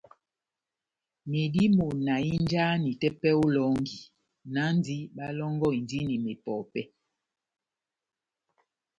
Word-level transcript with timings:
Medimɔ́ 1.29 1.91
na 2.05 2.13
hínjahani 2.25 2.91
tepɛhɛ 3.01 3.37
ó 3.43 3.45
elɔngi, 3.49 3.99
náhndi 4.53 4.95
bálɔ́ngɔhindini 5.15 6.15
mepɔpɛ́. 6.25 6.83